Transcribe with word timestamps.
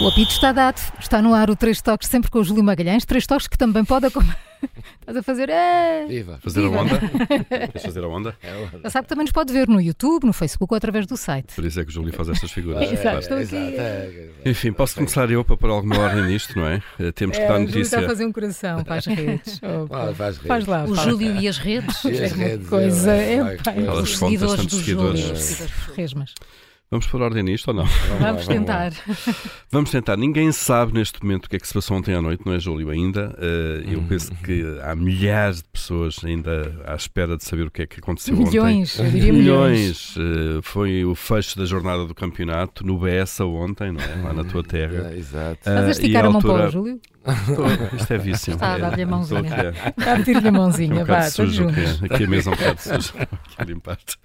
O 0.00 0.06
apito 0.08 0.30
está 0.30 0.52
dado. 0.52 0.80
Está 1.00 1.20
no 1.20 1.34
ar 1.34 1.50
o 1.50 1.56
Três 1.56 1.82
Toques, 1.82 2.08
sempre 2.08 2.30
com 2.30 2.38
o 2.38 2.44
Júlio 2.44 2.62
Magalhães. 2.62 3.04
Três 3.04 3.26
Toques 3.26 3.48
que 3.48 3.58
também 3.58 3.84
pode 3.84 4.06
acompanhar. 4.06 4.38
Estás 5.00 5.16
a 5.16 5.22
fazer. 5.22 5.48
É... 5.50 6.04
Viva! 6.06 6.38
Fazer 6.42 6.62
Viva. 6.62 6.76
a 6.78 6.80
onda? 6.82 6.98
Queres 7.48 7.82
fazer 7.82 8.04
a 8.04 8.08
onda? 8.08 8.36
Já 8.84 8.90
sabe 8.90 9.04
que 9.06 9.08
também 9.08 9.24
nos 9.24 9.32
pode 9.32 9.52
ver 9.52 9.66
no 9.68 9.80
YouTube, 9.80 10.24
no 10.24 10.32
Facebook 10.32 10.72
ou 10.72 10.76
através 10.76 11.04
do 11.06 11.16
site. 11.16 11.52
Por 11.54 11.64
isso 11.64 11.80
é 11.80 11.84
que 11.84 11.90
o 11.90 11.92
Júlio 11.92 12.12
faz 12.12 12.28
estas 12.28 12.50
figuras. 12.52 12.82
Exato, 12.90 13.02
claro. 13.02 13.18
estou 13.20 13.38
aqui. 13.38 13.56
é, 13.56 14.30
Enfim, 14.46 14.72
posso 14.72 14.94
começar 14.96 15.28
eu 15.30 15.44
para 15.44 15.56
pôr 15.56 15.70
alguma 15.70 15.98
ordem 15.98 16.24
nisto, 16.26 16.56
não 16.58 16.66
é? 16.66 16.80
Eh, 17.00 17.10
Temos 17.12 17.36
que 17.36 17.42
É, 17.42 17.48
dar 17.48 17.54
o 17.54 17.66
Júlio 17.66 17.80
está 17.82 17.96
notícia. 17.96 17.98
a 17.98 18.08
fazer 18.08 18.26
um 18.26 18.32
coração 18.32 18.84
para 18.84 18.94
as 18.96 19.06
redes. 19.06 19.60
Oh, 19.62 19.94
Ah, 19.94 20.14
faz 20.14 20.38
rir. 20.38 20.48
faz 20.48 20.66
lá. 20.66 20.84
O 20.84 20.94
faz. 20.94 21.08
Júlio 21.08 21.36
e 21.40 21.48
as 21.48 21.58
redes. 21.58 22.04
E 22.04 22.08
as 22.12 22.32
É 22.32 22.34
uma 22.34 22.44
redes, 22.44 22.68
coisa, 22.68 23.12
é, 23.12 23.32
é, 23.34 23.42
vai, 23.42 23.56
pá, 23.56 23.62
vai. 23.72 23.78
Aquelas 23.82 24.10
Os 24.10 24.16
contas, 24.18 24.18
seguidores 24.18 24.56
tantos 24.60 24.78
do 24.78 24.84
seguidores. 24.84 25.62
Vamos 26.90 27.06
pôr 27.06 27.20
ordem 27.20 27.42
nisto 27.42 27.68
ou 27.68 27.74
não? 27.74 27.84
Vamos 27.84 28.08
Vamos 28.08 28.20
vamos 28.20 28.46
lá. 28.46 28.52
tentar. 28.54 28.92
Vamos 29.70 29.90
tentar. 29.90 30.16
Ninguém 30.16 30.50
sabe 30.52 30.94
neste 30.94 31.22
momento 31.22 31.44
o 31.44 31.48
que 31.50 31.56
é 31.56 31.58
que 31.58 31.68
se 31.68 31.74
passou 31.74 31.98
ontem 31.98 32.14
à 32.14 32.22
noite, 32.22 32.42
não 32.46 32.54
é, 32.54 32.58
Júlio? 32.58 32.88
Ainda. 32.88 33.36
Eh, 33.38 33.84
Eu 33.92 34.02
penso 34.08 34.32
que 34.36 34.64
há 34.82 34.94
milhares 34.96 35.58
de 35.58 35.68
pessoas 35.68 36.16
ainda 36.24 36.74
à 36.86 36.94
espera 36.94 37.36
de 37.36 37.44
saber 37.44 37.64
o 37.66 37.70
que 37.70 37.82
é 37.82 37.86
que 37.86 38.00
aconteceu 38.00 38.34
ontem. 38.34 38.46
Milhões, 38.48 38.98
eu 38.98 39.04
diria 39.10 39.32
milhões. 39.34 40.14
Milhões. 40.16 40.58
Eh, 40.58 40.60
Foi 40.62 41.04
o 41.04 41.14
fecho 41.14 41.58
da 41.58 41.66
jornada 41.66 42.06
do 42.06 42.14
campeonato 42.14 42.86
no 42.86 42.98
Bessa 42.98 43.44
ontem, 43.44 43.92
não 43.92 44.00
é? 44.00 44.22
Lá 44.24 44.32
na 44.32 44.44
tua 44.44 44.62
terra. 44.64 45.10
É, 45.12 45.18
exato. 45.18 45.58
Ah, 45.66 45.70
Estás 45.70 45.84
a 45.84 45.88
e 45.88 45.90
esticar 45.90 46.24
a 46.24 46.30
mão 46.30 46.40
para 46.40 46.48
o 46.48 46.52
altura- 46.52 46.70
Júlio? 46.70 47.00
Estou- 47.26 47.66
Isto 47.98 48.12
é 48.14 48.18
vício. 48.18 48.54
Está 48.54 48.74
a 48.74 48.78
dar-lhe 48.78 49.02
a 49.02 49.04
É, 49.04 49.06
mãozinha. 49.06 49.40
estou 49.40 49.56
aqui 49.58 49.78
a- 49.78 49.88
Está 49.90 50.12
a 50.12 50.16
pedir-lhe 50.16 50.38
a 50.46 50.48
É 50.48 50.50
um 50.50 50.54
mãozinha, 50.54 51.04
vá, 51.04 51.22
sujo, 51.30 51.52
juntos. 51.52 52.02
aqui, 52.02 52.14
aqui 52.14 52.24
a 52.24 52.26
mesa 52.26 52.48
é 52.48 52.52
um 52.54 52.56
bocado 52.56 52.80
suja, 52.80 53.12
aqui 53.20 53.28
a 53.58 53.64
limpar-te. 53.64 54.16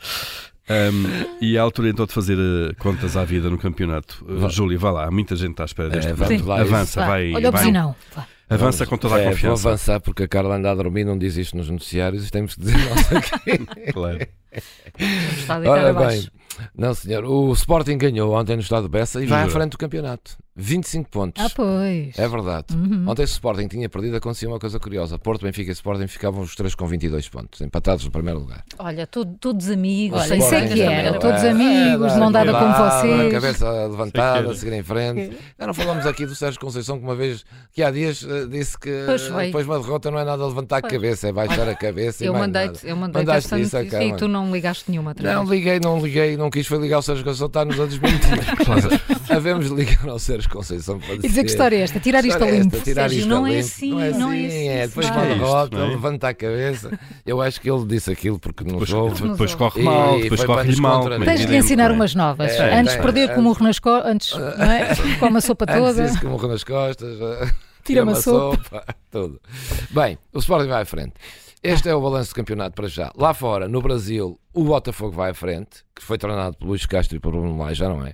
Um, 0.70 1.26
e 1.42 1.58
a 1.58 1.62
altura 1.62 1.90
então 1.90 2.06
de 2.06 2.14
fazer 2.14 2.38
eh, 2.40 2.74
contas 2.80 3.18
à 3.18 3.26
vida 3.26 3.50
no 3.50 3.58
campeonato. 3.58 4.24
Uh, 4.28 4.40
Vá. 4.40 4.48
Júlio, 4.48 4.80
vá 4.80 4.92
lá, 4.92 5.08
há 5.08 5.12
muita 5.12 5.36
gente 5.36 5.52
está 5.52 5.64
à 5.64 5.66
espera 5.66 5.90
deste 5.90 6.12
É, 6.12 6.14
momento. 6.14 6.30
vamos 6.30 6.46
lá. 6.48 6.62
Avança, 6.62 7.00
Vá, 7.02 7.08
vai, 7.08 7.34
Olha 7.34 7.50
o 7.50 7.52
vai. 7.52 7.62
buzinão. 7.62 7.96
Avança 8.50 8.86
Vamos- 8.86 8.90
com 8.90 8.98
toda 8.98 9.16
a 9.16 9.20
é, 9.20 9.24
Vou 9.24 9.32
confiança. 9.34 9.68
avançar 9.70 10.00
porque 10.00 10.24
a 10.24 10.28
Carla 10.28 10.56
anda 10.56 10.72
a 10.72 10.76
dormir, 10.76 11.04
não 11.04 11.18
diz 11.18 11.36
isto 11.36 11.58
nos 11.58 11.70
noticiários 11.70 12.28
e 12.28 12.32
temos 12.32 12.56
que 12.56 12.62
dizer 12.62 12.78
nós 12.90 13.12
aqui. 13.14 13.66
Claro. 13.94 14.20
Está 15.38 15.56
a 15.56 15.60
deitar 15.60 15.72
Ora 15.80 15.90
abaixo. 15.90 16.30
bem, 16.58 16.70
não 16.78 16.94
senhor, 16.94 17.26
o 17.26 17.52
Sporting 17.54 17.98
ganhou 17.98 18.34
ontem 18.34 18.56
no 18.56 18.62
estado 18.62 18.84
de 18.84 18.90
Bessa 18.90 19.22
e 19.22 19.26
vai 19.26 19.44
à 19.44 19.50
frente 19.50 19.72
do 19.72 19.78
campeonato. 19.78 20.38
25 20.56 21.10
pontos. 21.10 21.44
Ah, 21.44 21.50
pois. 21.56 22.18
É 22.18 22.28
verdade. 22.28 22.68
Uhum. 22.74 23.06
Ontem 23.08 23.26
se 23.26 23.34
o 23.34 23.36
Sporting 23.36 23.68
tinha 23.68 23.90
perdido, 23.90 24.16
acontecia 24.18 24.48
uma 24.48 24.60
coisa 24.60 24.80
curiosa. 24.80 25.18
Porto, 25.18 25.42
Benfica 25.44 25.72
e 25.72 25.74
Sporting 25.74 26.08
ficavam 26.08 26.42
os 26.42 26.56
três 26.56 26.76
com 26.76 26.86
22 26.86 27.28
pontos, 27.30 27.60
empatados 27.62 28.06
no 28.06 28.12
primeiro 28.12 28.40
lugar. 28.40 28.64
Olha, 28.78 29.08
todo- 29.08 29.36
todos 29.40 29.70
amigos. 29.70 30.20
Olha, 30.20 30.28
sem 30.28 30.38
isso 30.40 30.54
é 30.54 30.68
que 30.68 30.82
era, 30.82 30.94
era 30.94 31.20
todos 31.20 31.42
bom. 31.42 31.50
amigos, 31.50 32.14
de 32.14 32.20
mão 32.20 32.32
dada 32.32 32.52
como 32.54 32.74
vocês. 32.74 33.32
Cabeça 33.34 33.70
levantada, 33.88 34.52
a 34.52 34.56
seguir 34.56 34.74
em 34.74 34.84
frente. 34.84 35.38
Já 35.60 35.68
não 35.68 35.74
falamos 35.74 36.06
aqui 36.06 36.26
do 36.26 36.36
Sérgio 36.36 36.60
Conceição 36.60 36.98
que 37.00 37.04
uma 37.04 37.16
vez, 37.16 37.44
que 37.72 37.82
há 37.82 37.90
dias 37.90 38.24
eh, 38.28 38.46
disse 38.48 38.78
que 38.78 38.90
depois 39.46 39.66
de 39.66 39.72
uma 39.72 39.80
derrota 39.80 40.12
não 40.12 40.20
é 40.20 40.24
nada 40.24 40.46
levantar 40.46 40.78
a 40.78 40.82
cabeça, 40.82 41.28
é 41.30 41.32
baixar 41.32 41.68
a 41.68 41.76
cabeça 41.76 42.24
e 42.24 42.28
Eu 42.28 42.34
mais 42.34 42.46
mandei-te 42.46 42.94
mandei 42.94 43.24
essa 43.36 43.58
isso 43.60 43.76
à 43.76 43.80
notícia 43.82 43.84
e 43.84 43.90
Carla. 44.10 44.18
tu 44.18 44.28
não 44.28 44.52
ligaste 44.52 44.90
nenhuma 44.92 45.16
Não 45.20 45.44
liguei, 45.46 45.80
não 45.80 46.00
liguei, 46.00 46.38
não 46.38 46.50
quis 46.50 46.68
foi 46.68 46.78
ligar 46.80 46.98
ao 46.98 47.02
Sérgio 47.02 47.24
Conceição, 47.24 47.48
está-nos 47.48 47.80
a 47.80 47.86
desmentir. 47.86 48.40
Havemos 49.30 49.68
ligar 49.68 50.08
ao 50.10 50.20
Sérgio 50.20 50.43
Conceição 50.50 51.00
para 51.00 51.16
E 51.16 51.20
dizer 51.20 51.44
que 51.44 51.50
história 51.50 51.76
é 51.78 51.82
esta? 51.82 52.00
Tirar 52.00 52.24
isto 52.26 52.44
a 52.44 52.48
é 52.48 52.52
limpo. 52.52 52.76
esta, 52.76 52.84
tirar 52.86 53.02
Sérgio, 53.04 53.20
isto 53.20 53.30
não 53.30 53.46
a 53.46 53.50
é 53.50 53.54
limpo. 53.56 53.66
assim, 53.68 53.90
não 53.92 54.02
é 54.02 54.10
não 54.12 54.32
é 54.32 54.38
assim, 54.38 54.48
assim, 54.48 54.68
é 54.68 54.88
depois 54.88 55.06
de 55.08 55.12
vai. 55.14 55.34
uma 55.34 55.36
É 55.36 55.68
não 55.76 55.84
é? 55.84 55.88
levanta 55.90 56.28
a 56.30 56.34
cabeça. 56.34 57.00
Eu 57.26 57.42
acho 57.42 57.60
que 57.62 57.70
ele 57.72 57.86
disse 57.86 58.12
aquilo 58.12 58.40
porque 58.40 58.64
nos 58.64 58.74
Depois, 58.74 58.94
ouve. 58.94 59.30
depois 59.30 59.56
corre 59.56 59.84
ouve. 59.84 59.84
mal, 59.84 60.20
E 60.20 60.24
depois 60.24 60.44
corre-lhe 60.44 60.82
mal. 60.82 61.02
como 61.02 61.14
é 61.14 61.26
Tens 61.26 61.40
de 61.42 61.46
lhe 61.48 61.58
ensinar 61.58 61.88
não 61.90 61.96
é? 61.96 61.98
umas 61.98 62.16
novas. 62.16 62.52
É, 62.52 62.80
antes 62.80 62.96
perder 62.96 63.28
com 63.28 63.34
antes- 63.34 63.44
murro 63.44 63.64
nas 63.64 63.80
costas, 63.80 64.12
antes, 64.12 64.34
não 64.36 64.72
é? 64.72 64.96
come 65.20 65.38
a 65.38 65.42
sopa 65.42 65.66
Antes 65.68 65.76
toda. 65.80 66.04
disso 66.06 66.20
que 66.20 66.26
morreu 66.26 66.50
nas 66.50 66.64
costas, 66.64 67.18
Tira-me 67.84 68.12
a 68.14 68.16
sopa, 68.16 68.84
tudo. 69.12 69.42
Bem, 69.92 70.18
o 70.34 70.40
Sporting 70.40 70.70
vai 70.70 70.82
à 70.84 70.86
frente. 70.86 71.14
Este 71.62 71.88
é 71.90 71.96
o 71.96 72.02
balanço 72.02 72.32
do 72.32 72.36
campeonato 72.36 72.76
para 72.76 72.88
já. 72.90 73.12
Lá 73.16 73.34
fora, 73.34 73.68
no 73.70 73.82
Brasil, 73.82 74.38
o 74.54 74.64
Botafogo 74.66 75.12
vai 75.14 75.32
à 75.32 75.34
frente, 75.34 75.84
que 75.96 76.02
foi 76.04 76.18
treinado 76.18 76.58
por 76.58 76.68
Luís 76.68 76.86
Castro 76.86 77.16
e 77.16 77.20
por 77.22 77.32
Bruno 77.32 77.58
Lage, 77.58 77.80
já 77.80 77.88
não 77.90 78.06
é? 78.06 78.14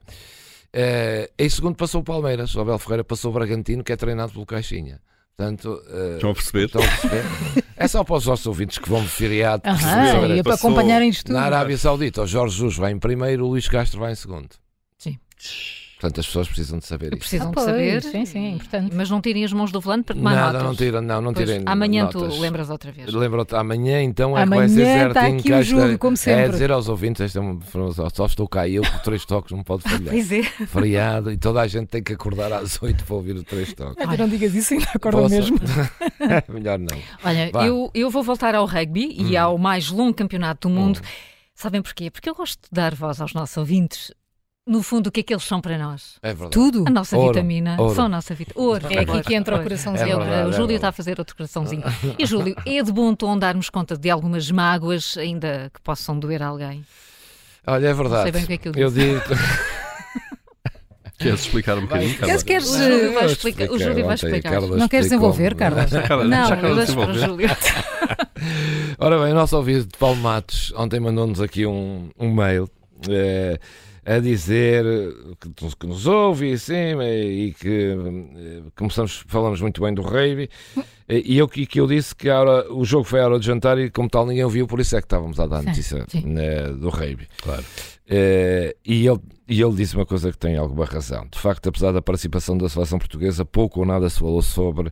Eh, 0.73 1.29
em 1.37 1.49
segundo 1.49 1.75
passou 1.75 2.01
o 2.01 2.03
Palmeiras, 2.03 2.53
o 2.55 2.61
Abel 2.61 2.77
Ferreira 2.77 3.03
passou 3.03 3.31
o 3.31 3.33
Bragantino, 3.33 3.83
que 3.83 3.91
é 3.91 3.95
treinado 3.95 4.31
pelo 4.33 4.45
Caixinha. 4.45 5.01
Portanto, 5.35 5.81
eh, 5.89 6.15
Estão 6.15 6.31
a 6.31 6.33
perceber? 6.33 6.65
estão 6.65 6.81
a 6.83 6.85
perceber? 6.87 7.23
é 7.77 7.87
só 7.87 8.03
para 8.03 8.15
os 8.15 8.25
nossos 8.25 8.45
ouvintes 8.45 8.77
que 8.77 8.89
vão 8.89 9.01
de 9.01 9.07
feriado. 9.07 9.63
Aham, 9.65 9.77
perceber. 9.77 10.35
e 10.35 10.39
é 10.39 10.43
para 10.43 10.51
passou 10.51 10.69
acompanharem 10.69 11.09
isto 11.09 11.25
tudo. 11.27 11.35
Na 11.35 11.43
Arábia 11.43 11.77
Saudita, 11.77 12.21
o 12.23 12.27
Jorge 12.27 12.55
Jesus 12.55 12.75
vai 12.77 12.91
em 12.91 12.99
primeiro, 12.99 13.45
o 13.45 13.49
Luís 13.49 13.67
Castro 13.67 13.99
vai 13.99 14.11
em 14.11 14.15
segundo. 14.15 14.49
Sim. 14.97 15.17
Portanto, 15.99 16.21
as 16.21 16.27
pessoas 16.27 16.47
precisam 16.47 16.79
de 16.79 16.85
saber 16.85 17.07
isso. 17.07 17.17
Precisam 17.17 17.51
Ah, 17.53 17.59
de 17.59 17.61
saber. 17.65 18.01
Sim, 18.03 18.25
sim, 18.25 18.45
é 18.45 18.49
importante. 18.51 18.95
Mas 18.95 19.09
não 19.09 19.19
tirem 19.19 19.43
as 19.43 19.51
mãos 19.51 19.69
do 19.69 19.81
volante 19.81 20.05
para 20.05 20.15
tomar 20.15 20.33
Nada, 20.33 20.53
notas. 20.53 20.63
não 20.63 20.75
tiram, 20.75 21.01
não, 21.01 21.21
não 21.21 21.33
Pois, 21.33 21.49
tirem. 21.49 21.63
amanhã 21.65 22.03
notas. 22.05 22.35
tu 22.35 22.39
lembras 22.39 22.69
outra 22.69 22.89
vez. 22.89 23.13
Lembra-te, 23.13 23.53
amanhã 23.53 24.01
então 24.01 24.37
é 24.37 24.43
que 24.43 24.49
vai 24.49 24.57
Amanhã 24.59 24.75
ser 24.75 25.07
está 25.09 25.21
certinho. 25.21 25.39
aqui 25.41 25.51
o 25.51 25.59
está- 25.59 25.61
Júlio, 25.61 25.99
como 25.99 26.13
É 26.13 26.17
sempre. 26.17 26.49
dizer 26.51 26.71
aos 26.71 26.87
ouvintes, 26.87 27.19
esta 27.21 27.39
é 27.39 27.41
uma 27.41 27.53
informação, 27.55 28.07
só 28.13 28.25
estou 28.25 28.47
cá 28.47 28.65
eu, 28.69 28.81
com 28.81 28.97
três 28.99 29.25
toques 29.25 29.51
não 29.51 29.61
pode 29.61 29.83
falhar. 29.83 30.09
Pois 30.13 30.31
é. 30.31 30.41
Feriado 30.43 31.31
e 31.33 31.37
toda 31.37 31.59
a 31.59 31.67
gente 31.67 31.87
tem 31.87 32.01
que 32.01 32.13
acordar 32.13 32.53
às 32.53 32.81
oito 32.81 33.03
para 33.03 33.15
ouvir 33.15 33.35
o 33.35 33.43
três 33.43 33.73
toques. 33.73 33.97
Ah, 34.01 34.07
tu 34.15 34.17
não 34.21 34.29
digas 34.29 34.53
isso, 34.55 34.73
ainda 34.75 34.87
acorda 34.95 35.17
Posso? 35.19 35.35
mesmo. 35.35 35.57
Melhor 36.47 36.79
não. 36.79 36.97
Olha, 37.25 37.51
eu, 37.65 37.91
eu 37.93 38.09
vou 38.09 38.23
voltar 38.23 38.55
ao 38.55 38.65
rugby 38.65 39.15
e 39.19 39.35
Hum. 39.37 39.41
ao 39.41 39.57
mais 39.57 39.89
longo 39.89 40.13
campeonato 40.13 40.69
do 40.69 40.73
mundo. 40.73 41.01
Sabem 41.53 41.81
porquê? 41.81 42.09
Porque 42.09 42.29
eu 42.29 42.35
gosto 42.35 42.61
de 42.61 42.69
dar 42.71 42.95
voz 42.95 43.19
aos 43.19 43.33
nossos 43.33 43.57
ouvintes. 43.57 44.13
No 44.69 44.83
fundo, 44.83 45.07
o 45.07 45.11
que 45.11 45.21
é 45.21 45.23
que 45.23 45.33
eles 45.33 45.43
são 45.45 45.59
para 45.59 45.77
nós? 45.79 46.17
É 46.21 46.27
verdade. 46.29 46.51
Tudo. 46.51 46.83
A 46.87 46.91
nossa 46.91 47.17
Ouro, 47.17 47.33
vitamina. 47.33 47.75
ouro. 47.79 47.95
São 47.95 48.05
a 48.05 48.09
nossa 48.09 48.35
vitamina. 48.35 48.67
Ouro. 48.67 48.85
É 48.91 48.99
aqui 48.99 49.11
ouro, 49.11 49.23
que 49.23 49.33
entra 49.33 49.55
o 49.57 49.63
coraçãozinho. 49.63 50.07
É 50.09 50.13
Eu- 50.13 50.19
verdade, 50.19 50.35
o 50.35 50.49
é 50.49 50.51
Júlio 50.51 50.57
verdade. 50.57 50.75
está 50.75 50.87
a 50.89 50.91
fazer 50.91 51.17
outro 51.19 51.35
coraçãozinho. 51.35 51.83
E 52.19 52.25
Júlio, 52.25 52.55
é 52.65 52.83
de 52.83 52.91
bom 52.91 53.15
tom 53.15 53.35
darmos 53.37 53.69
conta 53.69 53.97
de 53.97 54.09
algumas 54.11 54.51
mágoas, 54.51 55.17
ainda 55.17 55.71
que 55.73 55.81
possam 55.81 56.19
doer 56.19 56.43
a 56.43 56.47
alguém. 56.47 56.85
Olha, 57.65 57.87
é 57.87 57.93
Não 57.93 57.95
sei 57.95 58.03
verdade. 58.03 58.31
bem 58.31 58.43
o 58.43 58.47
que 58.47 58.53
é 58.53 58.57
que 58.57 58.67
eu 58.69 58.73
Eu 58.75 58.89
disse. 58.91 58.99
digo. 59.07 59.21
Queres 61.17 61.39
explicar 61.41 61.77
um 61.77 61.81
bocadinho, 61.81 62.11
Carla? 62.13 62.27
Queres, 62.27 62.43
queres, 62.43 62.69
O 62.69 62.77
Júlio 62.77 63.13
vai 63.13 63.23
Eu 63.23 63.27
explicar. 63.31 63.63
O 63.63 63.65
expliquei 63.75 63.79
Júlio 63.87 64.05
vai 64.05 64.15
explicar. 64.15 64.51
Carla 64.51 64.77
Não 64.77 64.87
queres 64.87 65.05
desenvolver, 65.07 65.55
Carla? 65.55 65.81
Acaba- 65.81 66.23
Não, 66.23 66.47
já 66.47 66.53
acaba 66.53 66.67
eu 66.67 66.75
de 66.75 66.79
deixo 66.85 66.95
para 66.95 67.09
o. 67.11 67.13
Júlio. 67.17 67.49
Ora 68.97 69.19
bem, 69.23 69.31
o 69.33 69.35
nosso 69.35 69.57
ouvinte 69.57 69.87
de 69.87 69.97
Paulo 69.97 70.15
Matos 70.15 70.71
ontem 70.77 70.99
mandou-nos 70.99 71.41
aqui 71.41 71.65
um, 71.65 72.09
um 72.17 72.33
mail 72.33 72.69
eh, 73.09 73.59
a 74.05 74.19
dizer 74.19 74.83
que, 75.39 75.63
nos- 75.63 75.73
que 75.75 75.87
nos 75.87 76.05
ouve 76.07 76.49
e 76.49 76.53
assim, 76.53 76.73
e 77.01 77.53
que 77.59 77.95
eh, 77.95 78.61
começamos, 78.75 79.23
falamos 79.27 79.61
muito 79.61 79.81
bem 79.81 79.93
do 79.93 80.01
rugby. 80.01 80.49
Eh, 81.07 81.21
E 81.25 81.37
eu, 81.37 81.47
que 81.47 81.65
que 81.65 81.79
eu 81.79 81.87
disse 81.87 82.15
que 82.15 82.29
a 82.29 82.39
hora- 82.39 82.73
o 82.73 82.83
jogo 82.85 83.03
foi 83.03 83.19
à 83.21 83.25
hora 83.25 83.39
de 83.39 83.45
jantar 83.45 83.77
e, 83.79 83.89
como 83.89 84.09
tal, 84.09 84.25
ninguém 84.25 84.43
ouviu, 84.43 84.65
por 84.67 84.79
isso 84.79 84.95
é 84.95 84.99
que 85.01 85.05
estávamos 85.05 85.39
a 85.39 85.47
dar 85.47 85.59
Sim, 85.61 85.65
notícia 85.67 86.05
sim. 86.07 86.21
né, 86.25 86.67
do 86.69 86.89
rugby. 86.89 87.27
Claro. 87.41 87.63
Eh, 88.07 88.75
e, 88.85 89.05
ele, 89.07 89.19
e 89.47 89.61
ele 89.61 89.73
disse 89.75 89.95
uma 89.95 90.05
coisa 90.05 90.31
que 90.31 90.37
tem 90.37 90.55
alguma 90.57 90.85
razão. 90.85 91.27
De 91.31 91.37
facto, 91.39 91.67
apesar 91.69 91.91
da 91.91 92.01
participação 92.01 92.57
da 92.57 92.67
seleção 92.69 92.97
portuguesa, 92.99 93.43
pouco 93.45 93.79
ou 93.81 93.85
nada 93.85 94.09
se 94.09 94.19
falou 94.19 94.41
sobre 94.41 94.91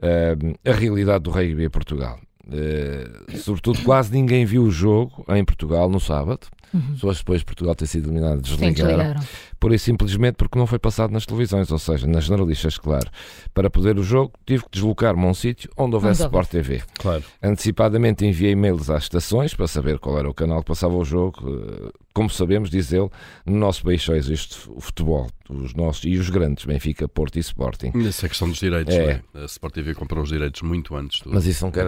eh, 0.00 0.36
a 0.64 0.72
realidade 0.72 1.24
do 1.24 1.30
rugby 1.30 1.64
em 1.64 1.70
Portugal. 1.70 2.18
Eh, 2.52 3.08
sobretudo, 3.38 3.82
quase 3.82 4.12
ninguém 4.12 4.44
viu 4.44 4.62
o 4.64 4.70
jogo 4.70 5.24
em 5.30 5.44
Portugal 5.44 5.88
no 5.88 5.98
sábado. 6.00 6.46
Uhum. 6.74 6.96
Só 6.96 7.12
depois 7.12 7.38
de 7.38 7.44
Portugal 7.44 7.74
ter 7.76 7.86
sido 7.86 8.08
eliminado 8.10 8.46
Sim, 8.46 8.56
desligaram. 8.56 8.96
desligaram. 8.96 9.20
Por 9.60 9.72
isso, 9.72 9.84
simplesmente 9.84 10.34
porque 10.34 10.58
não 10.58 10.66
foi 10.66 10.78
passado 10.78 11.12
nas 11.12 11.24
televisões, 11.24 11.70
ou 11.70 11.78
seja, 11.78 12.06
nas 12.06 12.24
jornalistas, 12.24 12.76
claro. 12.76 13.08
Para 13.54 13.70
poder 13.70 13.96
o 13.98 14.02
jogo, 14.02 14.32
tive 14.44 14.64
que 14.64 14.70
deslocar-me 14.72 15.24
a 15.24 15.28
um 15.28 15.34
sítio 15.34 15.70
onde 15.76 15.94
houvesse 15.94 16.22
Onde 16.22 16.28
Sport 16.28 16.48
TV. 16.50 16.82
Claro. 16.98 17.22
Antecipadamente 17.42 18.26
enviei 18.26 18.52
e-mails 18.52 18.90
às 18.90 19.04
estações 19.04 19.54
para 19.54 19.68
saber 19.68 19.98
qual 20.00 20.18
era 20.18 20.28
o 20.28 20.34
canal 20.34 20.60
que 20.60 20.66
passava 20.66 20.94
o 20.94 21.04
jogo. 21.04 21.92
Eh, 22.14 22.18
como 22.24 22.30
sabemos, 22.30 22.70
diz 22.70 22.92
ele, 22.92 23.10
no 23.44 23.58
nosso 23.58 23.82
país 23.82 24.02
só 24.02 24.14
existe 24.14 24.56
o 24.68 24.80
futebol, 24.80 25.28
os 25.50 25.74
nossos 25.74 26.04
e 26.04 26.16
os 26.16 26.30
grandes, 26.30 26.64
Benfica, 26.64 27.08
Porto 27.08 27.36
e 27.36 27.40
Sporting. 27.40 27.92
Essa 28.06 28.24
é 28.24 28.26
a 28.26 28.28
questão 28.30 28.48
dos 28.48 28.58
direitos, 28.58 28.94
é. 28.94 29.22
é? 29.34 29.42
A 29.42 29.44
Sport 29.46 29.74
TV 29.74 29.94
comprou 29.94 30.22
os 30.22 30.28
direitos 30.28 30.62
muito 30.62 30.94
antes 30.94 31.20
do 31.20 31.34
Mas 31.34 31.44
isso 31.44 31.64
não 31.64 31.72
quer, 31.72 31.86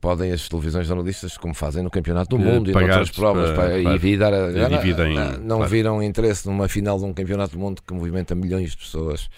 podem 0.00 0.32
as 0.32 0.48
televisões 0.48 0.86
jornalistas, 0.86 1.36
como 1.36 1.54
fazem 1.54 1.82
no 1.82 1.90
Campeonato 1.90 2.36
do 2.36 2.38
Mundo 2.38 2.70
e 2.70 2.72
noutras 2.72 3.10
provas, 3.10 3.50
para, 3.50 3.82
para, 3.82 4.06
e 4.06 4.16
dar 4.16 4.32
a, 4.32 4.48
não, 4.48 5.38
não 5.38 5.56
claro. 5.56 5.70
viram 5.70 6.02
interesse 6.02 6.46
numa 6.46 6.68
final 6.68 6.98
de 6.98 7.04
um 7.04 7.12
Campeonato 7.12 7.52
do 7.52 7.58
Mundo 7.58 7.82
que 7.86 7.92
movimenta 7.92 8.34
milhões 8.34 8.70
de 8.70 8.76
pessoas. 8.76 9.28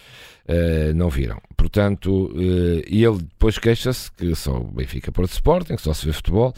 Uh, 0.49 0.95
não 0.95 1.11
viram. 1.11 1.41
Portanto, 1.57 2.27
uh, 2.27 2.83
e 2.87 3.05
ele 3.05 3.19
depois 3.19 3.59
queixa-se 3.59 4.13
que 4.13 4.33
só 4.37 4.57
o 4.57 4.63
Benfica 4.63 5.11
Porto 5.11 5.33
Sporting, 5.33 5.77
só 5.77 5.93
se 5.93 6.07
vê 6.07 6.13
futebol, 6.13 6.55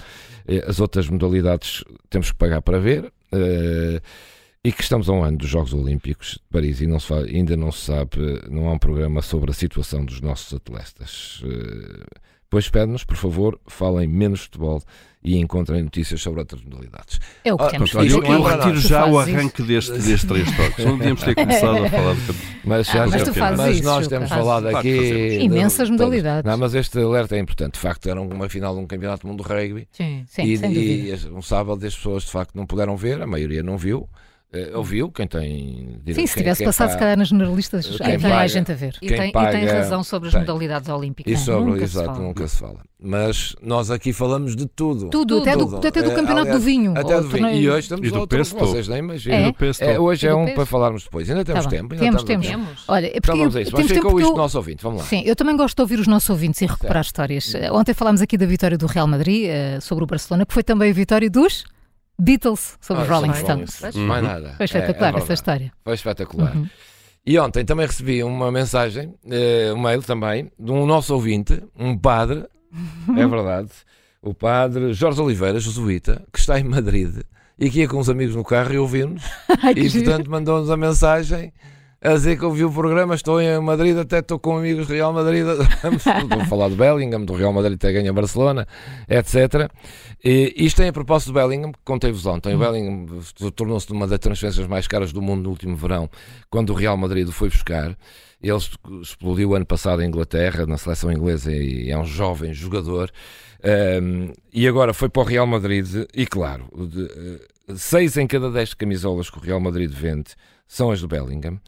uh, 0.47 0.69
as 0.69 0.79
outras 0.79 1.09
modalidades 1.09 1.83
temos 2.11 2.31
que 2.31 2.37
pagar 2.37 2.61
para 2.61 2.79
ver. 2.79 3.11
E 4.65 4.73
que 4.73 4.83
estamos 4.83 5.09
a 5.09 5.13
um 5.13 5.23
ano 5.23 5.39
dos 5.39 5.49
Jogos 5.49 5.73
Olímpicos 5.73 6.33
de 6.33 6.45
Paris 6.51 6.81
e 6.81 6.87
não 6.87 6.99
ainda 7.27 7.57
não 7.57 7.73
se 7.73 7.87
sabe, 7.87 8.19
não 8.51 8.69
há 8.69 8.73
um 8.73 8.79
programa 8.79 9.23
sobre 9.23 9.51
a 9.51 9.55
situação 9.55 10.05
dos 10.05 10.21
nossos 10.21 10.53
atletas. 10.55 11.43
Pois 12.51 12.69
pede-nos, 12.71 13.05
por 13.05 13.17
favor, 13.17 13.61
falem 13.67 14.09
menos 14.09 14.45
futebol 14.45 14.83
e 15.23 15.37
encontrem 15.37 15.83
notícias 15.83 16.23
sobre 16.23 16.41
outras 16.41 16.63
modalidades. 16.63 17.21
É 17.45 17.53
o 17.53 17.59
que 17.59 17.65
ah, 17.65 17.69
temos 17.69 17.91
pronto, 17.91 18.07
eu, 18.07 18.23
eu 18.23 18.43
retiro 18.43 18.81
já 18.81 19.05
o 19.05 19.19
arranque 19.19 19.63
deste, 19.63 19.93
destes 19.93 20.25
três 20.25 20.57
toques. 20.57 20.85
Não 20.85 20.97
devíamos 20.97 21.23
ter 21.23 21.35
começado 21.37 21.85
a 21.85 21.91
falar 21.91 22.15
de 22.15 22.21
mas, 22.65 22.87
já, 22.87 23.05
ah, 23.05 23.07
mas, 23.07 23.37
mas 23.57 23.77
isso, 23.77 23.85
nós 23.85 24.09
temos 24.09 24.29
falado 24.29 24.69
aqui 24.69 25.39
imensas 25.43 25.91
modalidades. 25.91 26.51
Não, 26.51 26.57
mas 26.57 26.75
este 26.75 26.99
alerta 26.99 27.37
é 27.37 27.39
importante. 27.39 27.75
De 27.75 27.81
facto, 27.81 28.09
era 28.09 28.21
uma 28.21 28.49
final 28.49 28.75
de 28.75 28.81
um 28.81 28.87
campeonato 28.87 29.27
do 29.27 29.29
mundo 29.29 29.43
de 29.43 29.49
rugby. 29.49 29.89
Sim, 29.93 30.25
sim, 30.27 30.43
e, 30.43 31.11
e 31.11 31.29
um 31.31 31.43
sábado 31.43 31.85
as 31.85 31.95
pessoas 31.95 32.25
de 32.25 32.31
facto 32.31 32.55
não 32.55 32.65
puderam 32.65 32.97
ver, 32.97 33.21
a 33.21 33.27
maioria 33.27 33.63
não 33.63 33.77
viu. 33.77 34.09
Uh, 34.51 34.79
ouviu 34.79 35.13
quem 35.13 35.27
tem 35.27 36.01
Sim, 36.07 36.27
se 36.27 36.39
tivesse 36.39 36.61
quem, 36.61 36.67
passado, 36.67 36.93
se 36.93 36.99
calhar, 36.99 37.19
nas 37.19 37.29
jornalistas, 37.29 37.87
tem 37.99 38.17
mais 38.17 38.51
gente 38.51 38.73
a 38.73 38.75
ver. 38.75 38.97
E 39.03 39.09
tem, 39.09 39.31
paga, 39.31 39.59
e 39.59 39.67
tem, 39.67 39.69
razão 39.69 40.03
sobre 40.03 40.29
as 40.29 40.33
tem. 40.33 40.41
modalidades 40.41 40.89
olímpicas. 40.89 41.31
E 41.31 41.37
sobre, 41.37 41.73
nunca 41.73 41.85
exato, 41.85 42.15
se 42.15 42.21
nunca 42.23 42.49
se 42.49 42.57
fala. 42.57 42.81
Mas 42.99 43.55
nós 43.61 43.91
aqui 43.91 44.11
falamos 44.11 44.57
de 44.57 44.67
tudo. 44.67 45.11
Tudo, 45.11 45.43
até, 45.43 45.53
tudo. 45.53 45.79
Do, 45.79 45.87
até 45.87 46.03
do 46.03 46.11
é, 46.11 46.15
campeoutro 46.15 46.39
aliás, 46.39 46.59
do 46.59 46.65
vinho. 46.65 46.95
Até 46.97 47.21
do 47.21 47.29
vinho. 47.29 47.51
E 47.51 47.69
hoje 47.69 47.81
estamos 47.81 48.09
e 48.09 48.11
outro, 48.11 48.43
vocês 48.43 48.89
nem 48.89 49.01
imaginam. 49.01 49.37
É? 49.37 49.55
É, 49.81 50.01
hoje 50.01 50.27
é 50.27 50.35
um 50.35 50.55
para 50.55 50.65
falarmos 50.65 51.05
depois. 51.05 51.29
Ainda 51.29 51.45
temos 51.45 51.65
tá 51.65 51.71
tempo. 51.71 51.93
Ainda 51.93 52.05
temos, 52.07 52.25
temos. 52.25 52.47
temos. 52.47 52.85
Olha, 52.89 53.07
é 53.07 53.21
porque 53.21 53.27
então 53.27 53.37
vamos 53.37 53.55
a 53.57 53.61
isso. 53.61 53.71
Vamos 53.71 53.93
com 53.93 54.21
isto 54.21 54.33
do 54.33 54.39
nosso 54.39 54.57
ouvinte. 54.57 54.83
Vamos 54.83 55.03
lá. 55.03 55.07
Sim, 55.07 55.23
eu 55.27 55.37
também 55.37 55.59
gosto 55.59 55.77
de 55.77 55.83
ouvir 55.83 56.01
os 56.01 56.07
nossos 56.07 56.31
ouvintes 56.31 56.63
e 56.63 56.67
recuperar 56.67 57.03
histórias. 57.03 57.53
Ontem 57.71 57.93
falámos 57.93 58.23
aqui 58.23 58.39
da 58.39 58.47
vitória 58.47 58.79
do 58.79 58.87
Real 58.87 59.07
Madrid 59.07 59.51
sobre 59.83 60.05
o 60.05 60.07
Barcelona, 60.07 60.47
que 60.47 60.55
foi 60.55 60.63
também 60.63 60.91
a 60.91 60.95
vitória 60.95 61.29
dos... 61.29 61.67
Beatles 62.19 62.77
sobre 62.81 63.05
os 63.05 63.11
ah, 63.11 63.15
Rolling 63.15 63.35
Stones. 63.35 63.81
Uhum. 63.95 64.07
Mais 64.07 64.23
nada. 64.23 64.55
Foi 64.57 64.65
espetacular 64.65 65.15
é, 65.15 65.17
é 65.17 65.21
essa 65.21 65.33
história. 65.33 65.73
Foi 65.85 65.95
espetacular. 65.95 66.57
Uhum. 66.57 66.69
E 67.25 67.39
ontem 67.39 67.65
também 67.65 67.87
recebi 67.87 68.23
uma 68.23 68.51
mensagem, 68.51 69.09
uh, 69.09 69.75
um 69.75 69.83
mail 69.83 70.03
também, 70.03 70.51
de 70.59 70.73
um 70.73 70.87
nosso 70.87 71.15
ouvinte, 71.15 71.63
um 71.79 71.97
padre, 71.97 72.47
é 73.17 73.27
verdade, 73.29 73.71
o 74.23 74.33
padre 74.33 74.93
Jorge 74.95 75.21
Oliveira, 75.21 75.61
jesuíta, 75.61 76.25
que 76.33 76.39
está 76.39 76.59
em 76.59 76.65
Madrid 76.65 77.23
e 77.59 77.71
que 77.71 77.81
ia 77.81 77.89
com 77.89 77.99
os 77.99 78.09
amigos 78.09 78.35
no 78.35 78.45
carro 78.45 78.73
e 78.73 78.79
ouvimos. 78.79 79.23
e 79.77 79.91
portanto 79.91 80.31
mandou-nos 80.31 80.71
a 80.71 80.77
mensagem 80.77 81.53
a 82.01 82.15
dizer 82.15 82.39
que 82.39 82.45
ouvi 82.45 82.65
o 82.65 82.71
programa, 82.71 83.15
estou 83.15 83.41
em 83.41 83.61
Madrid, 83.61 83.97
até 83.97 84.21
estou 84.21 84.39
com 84.39 84.57
amigos 84.57 84.87
do 84.87 84.93
Real 84.93 85.13
Madrid, 85.13 85.45
a 85.49 86.47
falar 86.47 86.69
do 86.69 86.77
Bellingham, 86.77 87.25
do 87.25 87.35
Real 87.35 87.53
Madrid 87.53 87.75
até 87.75 87.93
ganha 87.93 88.13
Barcelona, 88.13 88.69
etc. 89.09 89.69
E 90.25 90.55
isto 90.57 90.77
tem 90.77 90.89
a 90.89 90.93
propósito 90.93 91.33
do 91.33 91.35
Bellingham, 91.35 91.73
que 91.73 91.81
contei-vos 91.85 92.25
ontem. 92.25 92.55
O 92.55 92.59
Bellingham 92.59 93.07
tornou-se 93.57 93.91
uma 93.91 94.07
das 94.07 94.21
transferências 94.21 94.67
mais 94.69 94.87
caras 94.87 95.13
do 95.13 95.21
mundo 95.21 95.43
no 95.43 95.51
último 95.51 95.77
verão, 95.77 96.09
quando 96.49 96.71
o 96.71 96.75
Real 96.75 96.97
Madrid 96.97 97.27
o 97.29 97.33
foi 97.33 97.49
buscar. 97.49 97.97
Ele 98.41 98.59
explodiu 99.03 99.57
ano 99.57 99.67
passado 99.67 100.01
em 100.01 100.07
Inglaterra, 100.07 100.65
na 100.67 100.79
seleção 100.79 101.11
inglesa, 101.11 101.53
e 101.53 101.91
é 101.91 101.99
um 101.99 102.05
jovem 102.05 102.55
jogador. 102.55 103.11
Um, 104.01 104.33
e 104.53 104.69
agora 104.69 104.95
foi 104.95 105.09
para 105.09 105.23
o 105.23 105.25
Real 105.25 105.47
Madrid, 105.49 106.07
e 106.15 106.25
claro, 106.25 106.69
de, 106.77 107.03
uh, 107.03 107.77
seis 107.77 108.17
em 108.17 108.29
cada 108.29 108.53
dez 108.53 108.73
camisolas 108.73 109.29
que 109.29 109.39
o 109.39 109.41
Real 109.41 109.59
Madrid 109.59 109.91
vende 109.91 110.31
são 110.69 110.93
as 110.93 111.01
do 111.01 111.09
Bellingham. 111.09 111.59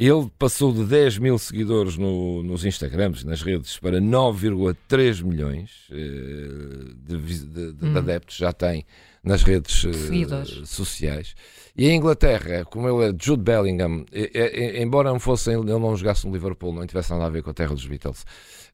Ele 0.00 0.30
passou 0.38 0.72
de 0.72 0.82
10 0.86 1.18
mil 1.18 1.38
seguidores 1.38 1.98
no, 1.98 2.42
nos 2.42 2.64
Instagrams, 2.64 3.22
nas 3.22 3.42
redes, 3.42 3.76
para 3.76 4.00
9,3 4.00 5.22
milhões 5.22 5.70
uh, 5.90 6.94
de, 7.06 7.18
de, 7.18 7.72
de 7.74 7.86
hum. 7.86 7.98
adeptos 7.98 8.34
já 8.34 8.50
tem 8.50 8.86
nas 9.22 9.42
redes 9.42 9.84
uh, 9.84 10.64
sociais. 10.64 11.34
E 11.76 11.86
em 11.86 11.96
Inglaterra, 11.96 12.64
como 12.64 12.88
ele 12.88 13.10
é 13.10 13.14
Jude 13.22 13.42
Bellingham, 13.42 14.06
é, 14.10 14.30
é, 14.32 14.82
embora 14.82 15.10
não 15.10 15.20
fosse, 15.20 15.50
ele 15.50 15.64
não 15.64 15.94
jogasse 15.94 16.26
no 16.26 16.32
Liverpool, 16.32 16.72
não 16.72 16.86
tivesse 16.86 17.10
nada 17.10 17.26
a 17.26 17.28
ver 17.28 17.42
com 17.42 17.50
a 17.50 17.54
terra 17.54 17.74
dos 17.74 17.86
Beatles, 17.86 18.24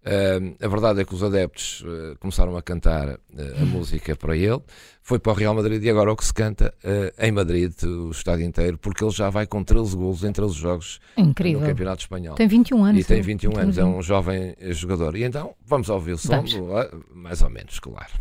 Uh, 0.05 0.57
a 0.65 0.69
verdade 0.69 1.01
é 1.01 1.05
que 1.05 1.15
os 1.15 1.23
adeptos 1.23 1.83
uh, 1.83 2.17
começaram 2.21 2.57
a 2.57 2.63
cantar 2.63 3.09
uh, 3.09 3.19
a 3.61 3.65
música 3.65 4.15
para 4.15 4.37
ele, 4.37 4.61
foi 5.03 5.19
para 5.19 5.33
o 5.33 5.35
Real 5.35 5.55
Madrid 5.55 5.83
e 5.83 5.91
agora 5.91 6.11
é 6.11 6.13
o 6.13 6.17
que 6.17 6.25
se 6.25 6.35
canta 6.35 6.75
em 7.19 7.31
Madrid, 7.31 7.73
o 7.85 8.11
estádio 8.11 8.45
inteiro, 8.45 8.77
porque 8.77 9.05
ele 9.05 9.13
já 9.13 9.31
vai 9.31 9.47
com 9.47 9.63
13 9.63 9.97
golos 9.97 10.25
em 10.25 10.33
13 10.33 10.55
jogos 10.55 11.01
Incrível. 11.17 11.61
no 11.61 11.67
Campeonato 11.67 12.03
Espanhol. 12.03 12.35
Tem 12.35 12.49
21 12.49 12.85
anos. 12.85 13.01
E 13.01 13.05
tem 13.05 13.23
21 13.23 13.57
anos, 13.57 13.79
é 13.79 13.85
um 13.85 14.03
jovem 14.03 14.57
jogador. 14.71 15.15
E 15.17 15.23
então 15.23 15.55
vamos 15.65 15.89
ouvir 15.89 16.13
o 16.13 16.19
som, 16.19 16.43
do, 16.43 17.05
mais 17.15 17.41
ou 17.41 17.51
menos, 17.51 17.79
claro. 17.79 18.13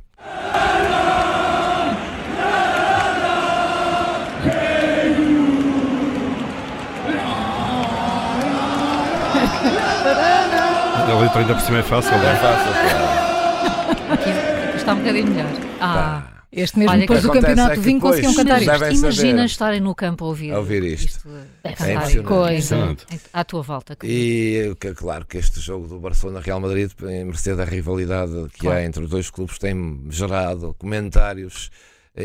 A 10.95 11.19
letra 11.19 11.39
ainda 11.41 11.53
por 11.53 11.61
cima 11.61 11.79
é 11.79 11.83
fácil, 11.83 12.17
não 12.17 12.27
é? 12.27 12.31
É 12.31 12.35
fácil, 12.35 12.71
claro. 12.73 14.13
Aqui 14.13 14.77
está 14.77 14.93
um 14.93 14.97
bocadinho 14.97 15.27
melhor. 15.27 15.49
Ah. 15.79 16.23
Tá. 16.23 16.35
Este 16.55 16.79
mesmo 16.79 16.91
Olha, 16.93 17.01
depois 17.01 17.21
do 17.21 17.31
campeonato 17.31 17.73
é 17.73 17.75
vinho 17.75 17.99
conseguiam 17.99 18.33
cantar 18.33 18.61
isto. 18.61 18.95
Imagina 18.95 19.45
estarem 19.45 19.81
no 19.81 19.93
campo 19.93 20.23
a 20.23 20.27
ouvir, 20.29 20.53
a 20.53 20.59
ouvir 20.59 20.83
isto. 20.83 21.05
isto 21.05 21.29
é, 21.65 21.93
é 21.93 22.23
coisa 22.23 22.95
à 23.33 23.43
tua 23.43 23.61
volta. 23.61 23.97
E 24.01 24.73
claro 24.95 25.25
que 25.25 25.37
este 25.37 25.59
jogo 25.59 25.85
do 25.85 25.99
Barcelona-Real 25.99 26.61
Madrid, 26.61 26.89
em 27.03 27.25
mercê 27.25 27.53
da 27.55 27.65
rivalidade 27.65 28.31
que 28.53 28.61
claro. 28.61 28.77
há 28.77 28.83
entre 28.83 29.03
os 29.03 29.09
dois 29.09 29.29
clubes, 29.29 29.57
tem 29.57 30.05
gerado 30.09 30.73
comentários 30.79 31.69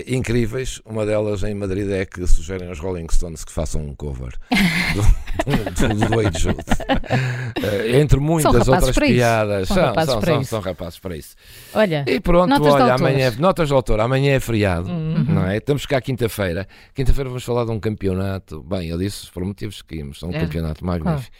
incríveis. 0.07 0.81
Uma 0.85 1.05
delas 1.05 1.43
em 1.43 1.55
Madrid 1.55 1.91
é 1.91 2.05
que 2.05 2.27
sugerem 2.27 2.69
aos 2.69 2.79
Rolling 2.79 3.07
Stones 3.11 3.45
que 3.45 3.53
façam 3.53 3.83
um 3.83 3.95
cover 3.95 4.33
do, 4.95 5.89
do, 5.89 6.31
do, 6.33 6.39
Jude. 6.39 6.59
Uh, 6.59 7.97
entre 7.99 8.21
muitas 8.21 8.69
outras 8.69 8.97
piadas. 8.97 9.69
São, 9.69 9.77
são, 9.77 10.05
são, 10.05 10.23
são, 10.23 10.45
são, 10.45 10.61
rapazes 10.61 10.99
para 10.99 11.17
isso. 11.17 11.35
Olha, 11.75 12.05
e 12.07 12.21
pronto, 12.21 12.63
olha, 12.63 12.95
amanhã, 12.95 13.27
é, 13.27 13.31
notas 13.33 13.69
de 13.69 13.75
autor, 13.75 14.01
amanhã 14.01 14.35
é 14.35 14.41
feriado, 14.41 14.89
uhum. 14.89 15.25
não 15.25 15.47
é? 15.47 15.57
Estamos 15.57 15.87
cá 15.87 16.01
quinta-feira. 16.01 16.67
Quinta-feira 16.95 17.29
vamos 17.29 17.45
falar 17.45 17.65
de 17.65 17.71
um 17.71 17.81
campeonato. 17.81 18.63
Bem, 18.63 18.89
eu 18.89 18.99
disse 18.99 19.31
por 19.31 19.45
motivos 19.45 19.83
que 19.83 19.97
íamos, 19.97 20.23
é 20.23 20.27
um 20.27 20.31
é. 20.31 20.41
campeonato 20.41 20.85
magnífico. 20.85 21.35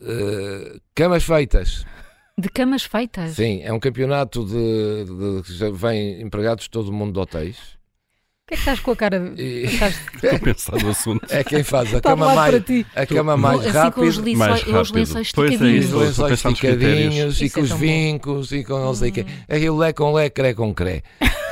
Uh, 0.00 0.80
camas 0.94 1.22
feitas. 1.22 1.84
De 2.42 2.48
camas 2.48 2.82
feitas? 2.82 3.36
Sim, 3.36 3.60
é 3.62 3.72
um 3.72 3.78
campeonato 3.78 4.44
de, 4.44 5.42
que 5.44 5.54
já 5.54 5.70
vem 5.70 6.20
empregados 6.20 6.66
todo 6.66 6.88
o 6.88 6.92
mundo 6.92 7.12
de 7.12 7.20
hotéis. 7.20 7.56
O 7.56 8.48
que 8.48 8.54
é 8.54 8.56
que 8.56 8.62
estás 8.62 8.80
com 8.80 8.90
a 8.90 8.96
cara? 8.96 9.32
E... 9.38 9.62
Estás... 9.62 9.94
Estou 10.12 10.30
a 10.30 10.38
pensar 10.40 10.82
no 10.82 10.90
assunto. 10.90 11.26
É 11.30 11.44
quem 11.44 11.62
faz 11.62 11.94
a 11.94 12.00
cama 12.00 12.34
mais, 12.34 12.64
a 12.96 13.06
cama 13.06 13.36
mais 13.36 13.64
assim. 13.64 13.90
Com 13.92 14.00
os 14.00 14.18
lençóis, 14.18 14.36
mais 14.36 14.62
rápido. 14.62 14.80
Os 14.80 14.90
lençóis 14.90 15.26
esticadinhos. 15.28 15.84
É 15.84 15.86
os 15.86 15.92
lençóis 15.92 16.44
esticadinhos 16.44 17.40
e 17.40 17.50
com 17.50 17.60
os 17.60 17.70
vincos 17.70 18.50
e 18.50 18.64
com 18.64 18.78
não 18.80 18.92
sei 18.92 19.10
o 19.10 19.12
quê. 19.12 19.26
Aquilo 19.48 19.78
lé 19.78 19.92
com 19.92 20.12
lé, 20.12 20.28
cré 20.28 20.52
com 20.52 20.74
cré. 20.74 21.04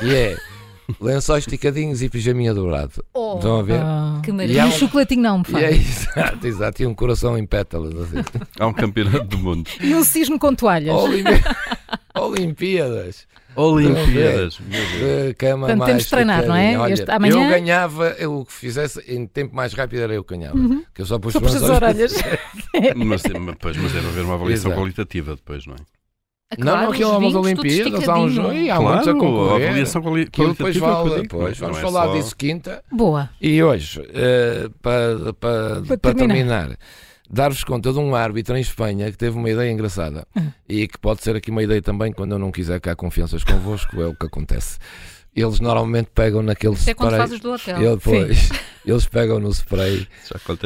E 0.03 0.13
é 0.13 0.37
lençóis 1.01 1.45
esticadinhos 1.45 2.03
e 2.03 2.09
pijaminha 2.09 2.55
dourado. 2.55 3.05
Oh, 3.13 3.37
Estão 3.37 3.59
a 3.59 3.63
ver? 3.63 3.81
Ah, 3.81 4.21
que 4.23 4.33
maravilha. 4.33 4.63
E, 4.63 4.65
um 4.65 4.73
chocolatinho 4.73 5.23
não, 5.23 5.39
me 5.39 5.45
faz. 5.45 5.65
É, 5.65 5.71
exato, 5.73 6.47
exato. 6.47 6.83
E 6.83 6.87
um 6.87 6.95
coração 6.95 7.37
em 7.37 7.47
pétalas. 7.47 7.95
Assim. 7.95 8.25
Há 8.59 8.67
um 8.67 8.73
campeonato 8.73 9.25
do 9.25 9.39
mundo. 9.39 9.71
E 9.81 9.95
um 9.95 10.05
cisne 10.05 10.39
com 10.39 10.55
toalhas. 10.55 10.95
Olimpíadas. 12.15 13.27
Olimpíadas. 13.57 14.59
De 14.59 15.35
cama 15.35 15.67
Portanto, 15.67 15.79
mais 15.79 15.89
temos 15.89 16.05
de 16.05 16.11
treinar, 16.11 16.47
não 16.47 16.55
é? 16.55 16.79
Olha, 16.79 16.93
este, 16.93 17.11
amanhã... 17.11 17.45
Eu 17.45 17.51
ganhava, 17.51 18.09
eu, 18.19 18.39
o 18.39 18.45
que 18.45 18.53
fizesse 18.53 19.01
em 19.09 19.27
tempo 19.27 19.55
mais 19.55 19.73
rápido 19.73 20.01
era 20.01 20.15
eu 20.15 20.23
que 20.23 20.37
ganhava. 20.37 20.57
Uhum. 20.57 20.85
Que 20.95 21.03
eu 21.03 21.07
só 21.07 21.19
pus 21.19 21.35
as 21.37 21.63
orelhas. 21.63 22.15
mas, 22.97 23.23
mas, 23.23 23.77
mas 23.77 23.93
deve 23.93 24.07
haver 24.07 24.25
uma 24.25 24.35
avaliação 24.35 24.71
Exato. 24.71 24.81
qualitativa 24.81 25.35
depois, 25.35 25.67
não 25.67 25.75
é? 25.75 26.00
Claro, 26.57 26.77
não, 26.79 26.85
não, 26.85 26.93
aquilo 26.93 27.13
é 27.13 27.17
umas 27.19 27.35
Olimpíadas, 27.35 28.09
há 28.09 28.19
um 28.19 28.29
jogo 28.29 28.53
e 28.53 28.69
há 28.69 28.77
claro, 28.77 28.91
muitos 28.91 29.09
a 29.09 29.13
concorrer. 29.13 29.53
A 29.53 29.69
avaliação 29.69 30.03
qualitativa 30.03 30.49
depois 30.49 30.77
vale, 30.77 31.23
depois, 31.23 31.59
vamos 31.59 31.79
é 31.79 31.81
falar 31.81 32.07
só... 32.07 32.15
disso 32.15 32.37
quinta. 32.37 32.83
Boa. 32.91 33.31
E 33.41 33.63
hoje, 33.63 34.01
uh, 34.01 34.71
para, 34.83 35.33
para, 35.35 35.83
para, 35.83 35.99
para 35.99 36.15
terminar, 36.15 36.69
terminar 36.69 36.79
dar-vos 37.31 37.63
conta 37.63 37.93
de 37.93 37.99
um 38.01 38.15
árbitro 38.15 38.57
em 38.57 38.61
Espanha 38.61 39.11
que 39.11 39.17
teve 39.17 39.39
uma 39.39 39.49
ideia 39.49 39.71
engraçada 39.71 40.27
hum. 40.37 40.51
e 40.69 40.89
que 40.89 40.99
pode 40.99 41.23
ser 41.23 41.37
aqui 41.37 41.51
uma 41.51 41.63
ideia 41.63 41.81
também 41.81 42.13
quando 42.13 42.33
eu 42.33 42.39
não 42.39 42.51
quiser 42.51 42.81
cá 42.81 42.97
confianças 42.97 43.45
convosco, 43.45 44.01
é 44.01 44.07
o 44.07 44.15
que 44.15 44.27
acontece. 44.27 44.79
Eles 45.35 45.61
normalmente 45.61 46.11
pegam 46.15 46.43
naquele 46.43 46.75
Isso 46.75 46.91
é 46.91 46.95
quando 46.95 47.11
spray. 47.13 47.21
fazes 47.21 47.41
do 47.41 47.53
hotel. 47.53 47.81
Ele, 47.83 48.01
pois, 48.03 48.49
eles 48.85 49.07
pegam 49.07 49.39
no 49.41 49.51
spray 49.51 50.07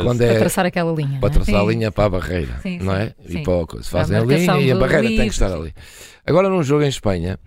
quando 0.02 0.18
Para 0.18 0.26
é 0.26 0.38
traçar 0.38 0.66
aquela 0.66 0.92
linha. 0.92 1.18
para 1.20 1.28
não 1.30 1.36
é? 1.36 1.44
traçar 1.44 1.60
a 1.60 1.64
linha 1.64 1.92
para 1.92 2.04
a 2.04 2.08
barreira, 2.08 2.58
Sim, 2.62 2.78
não 2.78 2.94
sim, 2.94 2.98
é? 3.00 3.14
sim. 3.28 3.38
E 3.38 3.42
para 3.42 3.52
o 3.52 3.66
coisa. 3.66 3.88
Para 3.90 3.98
a 3.98 4.02
Fazem 4.02 4.16
a 4.16 4.20
marcação 4.24 4.56
linha 4.60 4.68
e 4.68 4.72
a 4.72 4.76
barreira 4.76 5.08
tem 5.08 5.16
que 5.28 5.34
estar 5.34 5.52
ali. 5.52 5.74
Agora, 6.26 6.48
num 6.48 6.62
jogo 6.62 6.82
em 6.84 6.88
Espanha, 6.88 7.38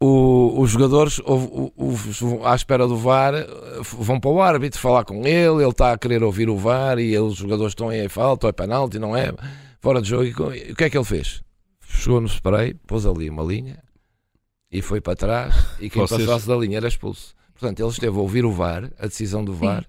o- 0.00 0.60
os 0.60 0.70
jogadores 0.70 1.18
o- 1.20 1.72
o- 1.76 1.94
o- 2.40 2.46
à 2.46 2.54
espera 2.54 2.86
do 2.88 2.96
VAR 2.96 3.34
vão 3.82 4.18
para 4.18 4.30
o 4.30 4.40
árbitro 4.40 4.80
falar 4.80 5.04
com 5.04 5.26
ele, 5.26 5.62
ele 5.62 5.68
está 5.68 5.92
a 5.92 5.98
querer 5.98 6.22
ouvir 6.22 6.48
o 6.48 6.56
VAR 6.56 6.98
e 6.98 7.16
os 7.18 7.36
jogadores 7.36 7.72
estão 7.72 7.88
aí 7.90 8.00
é 8.00 8.08
falta, 8.08 8.46
ou 8.46 8.48
é 8.48 8.52
penalti, 8.52 8.98
não 8.98 9.16
é? 9.16 9.32
Fora 9.80 10.00
de 10.00 10.08
jogo. 10.08 10.24
E 10.24 10.68
e 10.68 10.72
o 10.72 10.74
que 10.76 10.84
é 10.84 10.90
que 10.90 10.96
ele 10.96 11.04
fez? 11.04 11.42
Chegou 11.86 12.20
no 12.20 12.26
spray, 12.26 12.74
pôs 12.86 13.04
ali 13.04 13.28
uma 13.28 13.42
linha 13.42 13.76
e 14.72 14.80
foi 14.82 15.00
para 15.00 15.14
trás 15.14 15.54
e 15.78 15.90
quem 15.90 16.00
Vocês- 16.02 16.24
passasse 16.24 16.48
da 16.48 16.56
linha 16.56 16.78
era 16.78 16.88
expulso. 16.88 17.34
Portanto, 17.54 17.78
ele 17.80 17.88
esteve 17.90 18.16
a 18.16 18.20
ouvir 18.20 18.44
o 18.44 18.50
VAR, 18.50 18.90
a 18.98 19.06
decisão 19.06 19.44
do 19.44 19.52
VAR, 19.54 19.84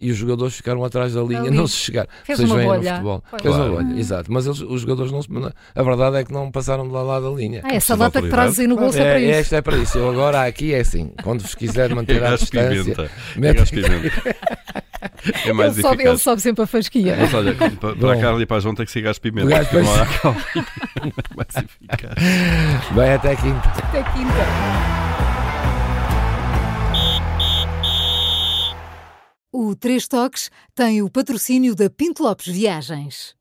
e 0.00 0.10
os 0.10 0.16
jogadores 0.16 0.54
ficaram 0.56 0.84
atrás 0.84 1.14
da 1.14 1.22
linha, 1.22 1.40
Ali. 1.42 1.50
não 1.50 1.66
se 1.68 1.76
chegaram. 1.76 2.08
Fez 2.24 2.38
Vocês 2.38 2.50
uma 2.50 2.56
veem 2.58 2.68
no 2.68 2.74
bolha. 2.76 2.90
futebol. 2.92 3.24
Pois. 3.30 3.42
Fez 3.42 3.54
uma 3.54 3.68
Claro. 3.70 3.84
bolha, 3.86 3.98
exato. 4.00 4.32
Mas 4.32 4.46
eles- 4.46 4.60
os 4.60 4.80
jogadores 4.80 5.12
não 5.12 5.22
se. 5.22 5.28
A 5.74 5.82
verdade 5.82 6.16
é 6.16 6.24
que 6.24 6.32
não 6.32 6.50
passaram 6.50 6.86
de 6.86 6.92
lá, 6.92 7.02
lá 7.02 7.20
da 7.20 7.30
linha. 7.30 7.60
Ah, 7.64 7.74
essa 7.74 7.94
lata 7.94 8.20
que 8.20 8.28
trazes 8.28 8.58
aí 8.60 8.66
no 8.66 8.76
bolso 8.76 8.98
é, 8.98 9.02
para 9.02 9.20
É, 9.20 9.22
isso. 9.22 9.38
esta 9.40 9.56
é 9.56 9.62
para 9.62 9.76
isso. 9.78 9.96
Eu 9.98 10.10
agora 10.10 10.44
aqui 10.44 10.74
é 10.74 10.80
assim. 10.80 11.12
Quando 11.22 11.40
vos 11.42 11.54
quiser 11.54 11.88
manter 11.94 12.16
a 12.18 12.30
Gás 12.30 12.40
distância, 12.40 12.82
pimenta. 12.82 13.10
É 13.36 13.38
mete-. 13.38 13.72
É 15.44 15.52
mais 15.52 15.72
Ele 15.74 15.82
sobe, 15.82 16.02
ele 16.04 16.18
sobe 16.18 16.40
sempre 16.42 16.64
a 16.64 16.66
fasquia. 16.66 17.16
Mas 17.18 17.32
olha, 17.34 17.54
para, 17.80 17.94
Bom. 17.94 18.10
a 18.10 18.16
Carla 18.16 18.42
e 18.42 18.46
para 18.46 18.56
a 18.56 18.60
João 18.60 18.74
tem 18.74 18.84
que 18.86 18.92
ser 18.92 19.02
gás 19.02 19.18
pimenta. 19.18 19.48
Gás 19.48 19.72
não 19.72 19.80
há 19.94 20.06
mais 21.36 21.56
eficaz. 21.56 22.14
vai 22.92 23.14
até 23.14 23.36
quinta. 23.36 23.68
Até 23.68 24.02
quinta. 24.12 25.06
O 29.52 29.74
Três 29.74 30.06
Toques 30.08 30.50
tem 30.74 31.02
o 31.02 31.10
patrocínio 31.10 31.74
da 31.74 31.88
Pinto 31.88 32.22
Lopes 32.22 32.46
Viagens. 32.48 33.36